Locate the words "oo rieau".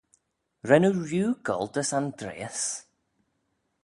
0.87-1.31